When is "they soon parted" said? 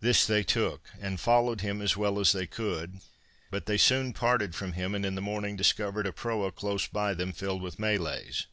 3.66-4.56